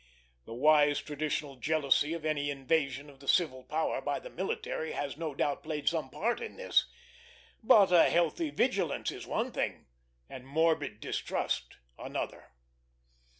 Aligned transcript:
The 0.45 0.55
wise 0.55 0.99
traditional 0.99 1.57
jealousy 1.57 2.13
of 2.15 2.25
any 2.25 2.49
invasion 2.49 3.07
of 3.07 3.19
the 3.19 3.27
civil 3.27 3.63
power 3.63 4.01
by 4.01 4.17
the 4.17 4.31
military 4.31 4.93
has 4.93 5.15
no 5.15 5.35
doubt 5.35 5.61
played 5.61 5.87
some 5.87 6.09
part 6.09 6.41
in 6.41 6.57
this; 6.57 6.87
but 7.61 7.91
a 7.91 8.05
healthy 8.09 8.49
vigilance 8.49 9.11
is 9.11 9.27
one 9.27 9.51
thing, 9.51 9.85
and 10.27 10.47
morbid 10.47 11.01
distrust 11.01 11.75
another. 11.99 12.49